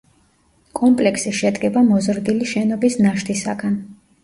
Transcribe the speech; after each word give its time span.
კომპლექსი 0.79 1.33
შედგება 1.41 1.85
მოზრდილი 1.91 2.51
შენობის 2.55 3.01
ნაშთისაგან. 3.07 3.81